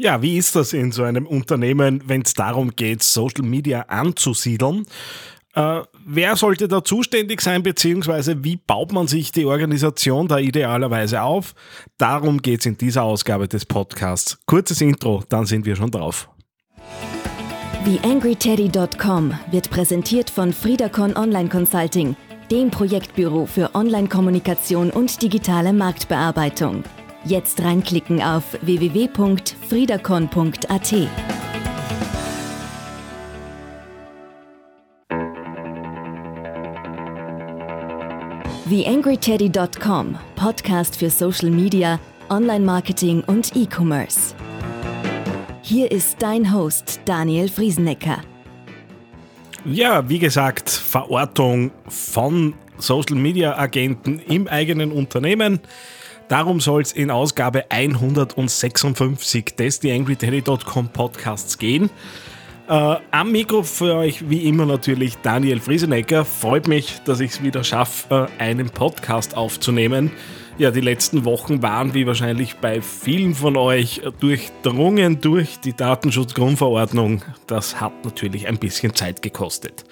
[0.00, 4.86] Ja, wie ist das in so einem Unternehmen, wenn es darum geht, Social Media anzusiedeln?
[5.54, 11.20] Äh, wer sollte da zuständig sein, beziehungsweise wie baut man sich die Organisation da idealerweise
[11.20, 11.54] auf?
[11.98, 14.38] Darum geht es in dieser Ausgabe des Podcasts.
[14.46, 16.30] Kurzes Intro, dann sind wir schon drauf.
[17.84, 22.16] TheAngryTeddy.com wird präsentiert von Friedacon Online Consulting,
[22.50, 26.84] dem Projektbüro für Online-Kommunikation und digitale Marktbearbeitung.
[27.24, 30.94] Jetzt reinklicken auf www.friedacon.at.
[38.70, 42.00] TheAngryTeddy.com, Podcast für Social Media,
[42.30, 44.34] Online-Marketing und E-Commerce.
[45.62, 48.20] Hier ist dein Host Daniel Friesenecker.
[49.64, 55.60] Ja, wie gesagt, Verortung von Social Media Agenten im eigenen Unternehmen.
[56.30, 61.90] Darum soll es in Ausgabe 156 des TheAngryTeddy.com Podcasts gehen.
[62.68, 66.24] Äh, am Mikro für euch wie immer natürlich Daniel Friesenecker.
[66.24, 70.12] Freut mich, dass ich es wieder schaffe, äh, einen Podcast aufzunehmen.
[70.56, 77.24] Ja, die letzten Wochen waren wie wahrscheinlich bei vielen von euch durchdrungen durch die Datenschutzgrundverordnung.
[77.48, 79.84] Das hat natürlich ein bisschen Zeit gekostet.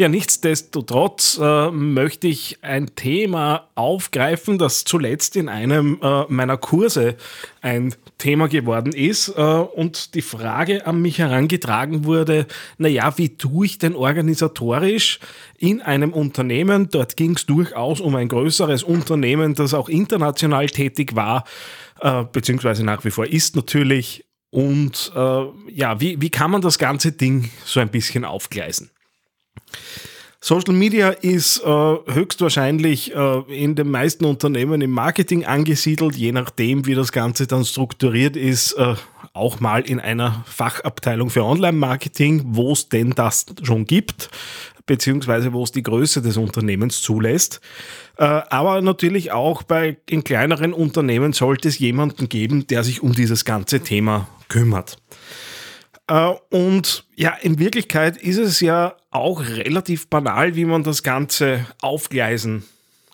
[0.00, 7.18] Ja, nichtsdestotrotz äh, möchte ich ein Thema aufgreifen, das zuletzt in einem äh, meiner Kurse
[7.60, 12.46] ein Thema geworden ist äh, und die Frage an mich herangetragen wurde,
[12.78, 15.20] naja, wie tue ich denn organisatorisch
[15.58, 21.14] in einem Unternehmen, dort ging es durchaus um ein größeres Unternehmen, das auch international tätig
[21.14, 21.44] war,
[22.00, 26.78] äh, beziehungsweise nach wie vor ist natürlich, und äh, ja, wie, wie kann man das
[26.78, 28.90] ganze Ding so ein bisschen aufgleisen?
[30.42, 36.86] Social Media ist äh, höchstwahrscheinlich äh, in den meisten Unternehmen im Marketing angesiedelt, je nachdem,
[36.86, 38.94] wie das Ganze dann strukturiert ist, äh,
[39.34, 44.30] auch mal in einer Fachabteilung für Online-Marketing, wo es denn das schon gibt,
[44.86, 47.60] beziehungsweise wo es die Größe des Unternehmens zulässt.
[48.16, 53.12] Äh, aber natürlich auch bei in kleineren Unternehmen sollte es jemanden geben, der sich um
[53.12, 54.96] dieses ganze Thema kümmert.
[56.10, 61.66] Äh, und ja, in Wirklichkeit ist es ja auch relativ banal, wie man das Ganze
[61.80, 62.64] aufgleisen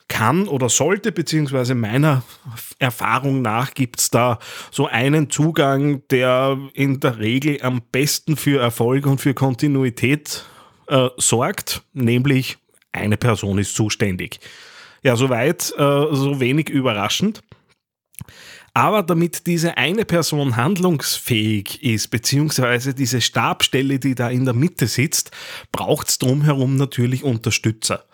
[0.08, 2.22] kann oder sollte, beziehungsweise meiner
[2.78, 4.38] Erfahrung nach gibt es da
[4.70, 10.44] so einen Zugang, der in der Regel am besten für Erfolg und für Kontinuität
[10.86, 12.56] äh, sorgt, nämlich
[12.92, 14.38] eine Person ist zuständig.
[15.02, 17.42] Ja, soweit, äh, so wenig überraschend.
[18.76, 24.86] Aber damit diese eine Person handlungsfähig ist, beziehungsweise diese Stabstelle, die da in der Mitte
[24.86, 25.30] sitzt,
[25.72, 28.04] braucht es drumherum natürlich Unterstützer.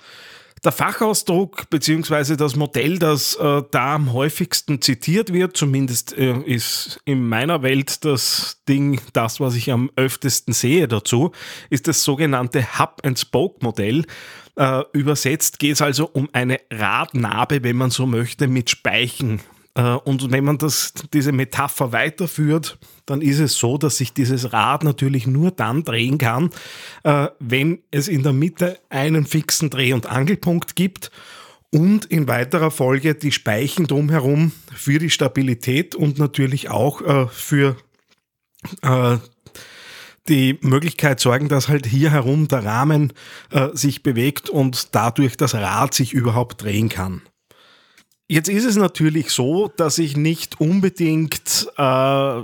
[0.62, 7.00] Der Fachausdruck beziehungsweise das Modell, das äh, da am häufigsten zitiert wird, zumindest äh, ist
[7.04, 11.32] in meiner Welt das Ding, das, was ich am öftesten sehe dazu,
[11.70, 14.04] ist das sogenannte Hub-and-Spoke-Modell.
[14.54, 19.40] Äh, übersetzt geht es also um eine Radnabe, wenn man so möchte, mit Speichen
[19.74, 24.84] und wenn man das, diese Metapher weiterführt, dann ist es so, dass sich dieses Rad
[24.84, 26.50] natürlich nur dann drehen kann,
[27.04, 31.10] äh, wenn es in der Mitte einen fixen Dreh- und Angelpunkt gibt
[31.70, 37.76] und in weiterer Folge die Speichen drumherum für die Stabilität und natürlich auch äh, für
[40.28, 43.12] die Möglichkeit sorgen, dass halt hier herum der Rahmen
[43.72, 47.22] sich bewegt und dadurch das Rad sich überhaupt drehen kann.
[48.32, 52.42] Jetzt ist es natürlich so, dass ich nicht unbedingt äh,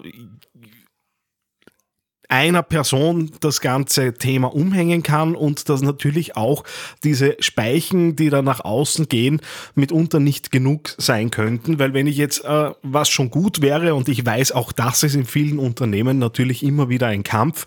[2.28, 6.65] einer Person das ganze Thema umhängen kann und dass natürlich auch
[7.04, 9.41] diese Speichen, die da nach außen gehen,
[9.75, 14.10] mitunter nicht genug sein könnten, weil wenn ich jetzt äh, was schon gut wäre und
[14.10, 17.65] ich weiß auch, das ist in vielen Unternehmen natürlich immer wieder ein Kampf,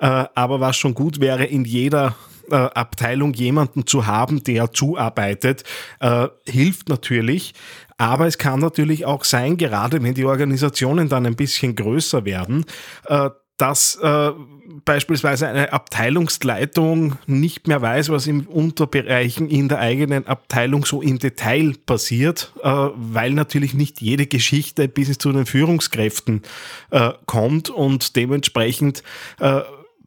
[0.00, 2.16] äh, aber was schon gut wäre in jeder
[2.50, 5.64] äh, Abteilung jemanden zu haben, der zuarbeitet,
[6.00, 7.54] äh, hilft natürlich.
[7.98, 12.64] Aber es kann natürlich auch sein, gerade wenn die Organisationen dann ein bisschen größer werden,
[13.06, 13.30] äh,
[13.60, 14.30] dass äh,
[14.86, 21.18] beispielsweise eine Abteilungsleitung nicht mehr weiß, was im Unterbereichen in der eigenen Abteilung so im
[21.18, 26.42] Detail passiert, äh, weil natürlich nicht jede Geschichte bis zu den Führungskräften
[26.90, 29.02] äh, kommt und dementsprechend
[29.40, 29.60] äh,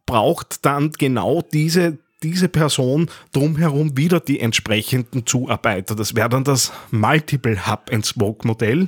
[0.07, 5.95] braucht dann genau diese diese Person drumherum wieder die entsprechenden Zuarbeiter.
[5.95, 8.87] Das wäre dann das Multiple Hub and Spoke Modell.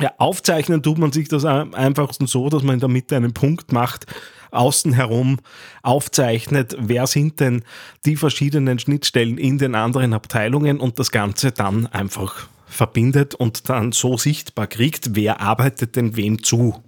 [0.00, 3.34] Ja, aufzeichnen tut man sich das am einfachsten so, dass man in der Mitte einen
[3.34, 4.06] Punkt macht,
[4.50, 5.38] außen herum
[5.82, 7.62] aufzeichnet, wer sind denn
[8.04, 13.92] die verschiedenen Schnittstellen in den anderen Abteilungen und das Ganze dann einfach verbindet und dann
[13.92, 16.82] so sichtbar kriegt, wer arbeitet denn wem zu.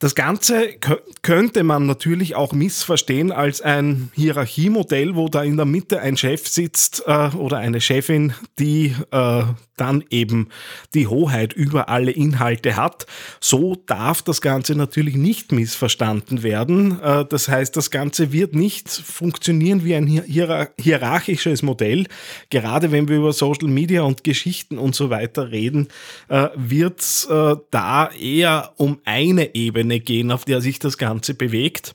[0.00, 0.70] Das Ganze
[1.20, 6.48] könnte man natürlich auch missverstehen als ein Hierarchiemodell, wo da in der Mitte ein Chef
[6.48, 9.42] sitzt äh, oder eine Chefin, die äh,
[9.80, 10.48] dann eben
[10.94, 13.06] die Hoheit über alle Inhalte hat.
[13.40, 17.00] So darf das Ganze natürlich nicht missverstanden werden.
[17.00, 22.06] Äh, das heißt, das Ganze wird nicht funktionieren wie ein hierarchisches Modell.
[22.50, 25.88] Gerade wenn wir über Social Media und Geschichten und so weiter reden,
[26.28, 31.34] äh, wird es äh, da eher um eine Ebene gehen, auf der sich das Ganze
[31.34, 31.94] bewegt.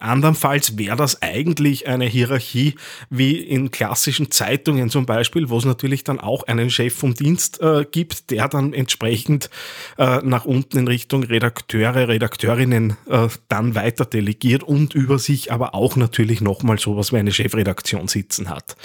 [0.00, 2.74] Andernfalls wäre das eigentlich eine Hierarchie
[3.10, 7.60] wie in klassischen Zeitungen zum Beispiel, wo es natürlich dann auch einen Chef vom Dienst
[7.60, 9.50] äh, gibt, der dann entsprechend
[9.96, 15.74] äh, nach unten in Richtung Redakteure, Redakteurinnen äh, dann weiter delegiert und über sich aber
[15.74, 18.76] auch natürlich nochmal sowas wie eine Chefredaktion sitzen hat.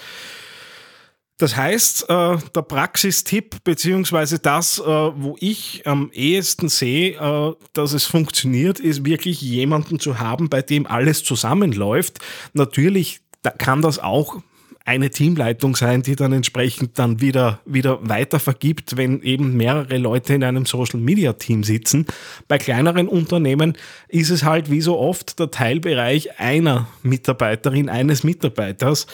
[1.38, 7.94] Das heißt, äh, der Praxistipp beziehungsweise das, äh, wo ich am ehesten sehe, äh, dass
[7.94, 12.20] es funktioniert, ist wirklich jemanden zu haben, bei dem alles zusammenläuft.
[12.54, 13.22] Natürlich
[13.58, 14.42] kann das auch
[14.86, 20.34] eine Teamleitung sein, die dann entsprechend dann wieder, wieder weiter vergibt, wenn eben mehrere Leute
[20.34, 22.06] in einem Social Media Team sitzen.
[22.48, 23.78] Bei kleineren Unternehmen
[24.10, 29.08] ist es halt wie so oft der Teilbereich einer Mitarbeiterin, eines Mitarbeiters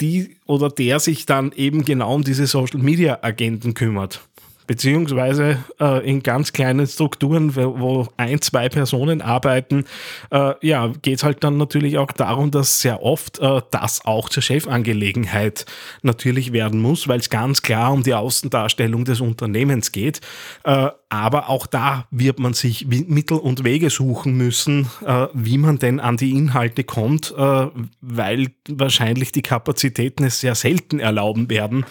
[0.00, 4.26] die oder der sich dann eben genau um diese Social Media Agenten kümmert
[4.66, 9.84] beziehungsweise äh, in ganz kleinen Strukturen, wo ein, zwei Personen arbeiten,
[10.30, 14.28] äh, ja, geht es halt dann natürlich auch darum, dass sehr oft äh, das auch
[14.28, 15.66] zur Chefangelegenheit
[16.02, 20.20] natürlich werden muss, weil es ganz klar um die Außendarstellung des Unternehmens geht.
[20.64, 25.78] Äh, aber auch da wird man sich Mittel und Wege suchen müssen, äh, wie man
[25.78, 27.66] denn an die Inhalte kommt, äh,
[28.00, 31.84] weil wahrscheinlich die Kapazitäten es sehr selten erlauben werden,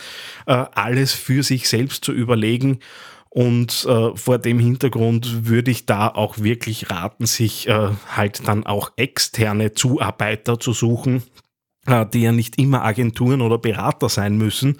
[0.45, 2.79] alles für sich selbst zu überlegen bewegen.
[3.29, 8.65] Und äh, vor dem Hintergrund würde ich da auch wirklich raten, sich äh, halt dann
[8.65, 11.21] auch externe Zuarbeiter zu suchen,
[11.85, 14.77] äh, die ja nicht immer Agenturen oder Berater sein müssen,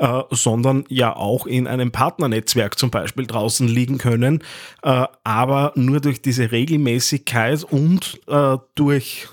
[0.00, 4.42] äh, sondern ja auch in einem Partnernetzwerk zum Beispiel draußen liegen können,
[4.82, 9.28] äh, aber nur durch diese Regelmäßigkeit und äh, durch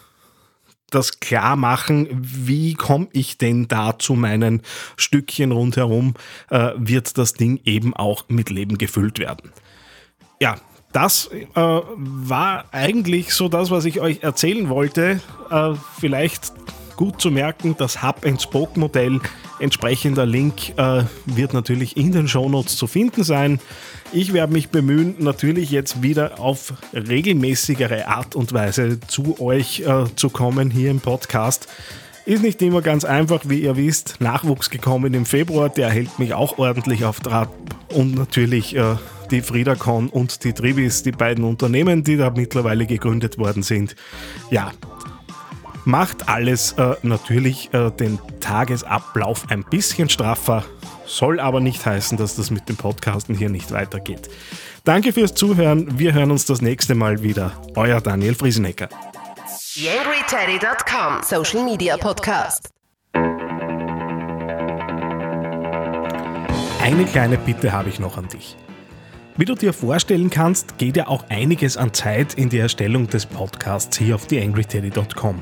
[0.89, 4.61] das klar machen, wie komme ich denn da zu meinen
[4.97, 6.15] Stückchen rundherum,
[6.49, 9.51] äh, wird das Ding eben auch mit Leben gefüllt werden.
[10.39, 10.55] Ja,
[10.91, 15.21] das äh, war eigentlich so das, was ich euch erzählen wollte.
[15.51, 16.53] Äh, vielleicht
[16.95, 19.21] gut zu merken, das Hub-and-Spoke-Modell,
[19.59, 23.59] entsprechender Link äh, wird natürlich in den Shownotes zu finden sein.
[24.11, 30.05] Ich werde mich bemühen, natürlich jetzt wieder auf regelmäßigere Art und Weise zu euch äh,
[30.15, 31.67] zu kommen hier im Podcast.
[32.25, 34.17] Ist nicht immer ganz einfach, wie ihr wisst.
[34.19, 37.49] Nachwuchs gekommen im Februar, der hält mich auch ordentlich auf Draht.
[37.93, 38.95] Und natürlich äh,
[39.31, 43.95] die FridaCon und die Tribis, die beiden Unternehmen, die da mittlerweile gegründet worden sind.
[44.51, 44.71] Ja,
[45.89, 50.63] macht alles äh, natürlich äh, den Tagesablauf ein bisschen straffer.
[51.05, 54.29] Soll aber nicht heißen, dass das mit dem Podcasten hier nicht weitergeht.
[54.83, 55.97] Danke fürs Zuhören.
[55.97, 57.51] Wir hören uns das nächste Mal wieder.
[57.75, 58.87] Euer Daniel Friesenecker.
[59.73, 62.69] YangryTeddy.com Social Media Podcast.
[66.81, 68.55] Eine kleine Bitte habe ich noch an dich.
[69.37, 73.25] Wie du dir vorstellen kannst, geht ja auch einiges an Zeit in die Erstellung des
[73.25, 75.41] Podcasts hier auf theangryteddy.com.